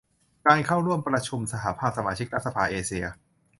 [0.47, 3.05] การเข้าร่วมประชุมสหภาพสมาชิกรัฐสภาเอเชีย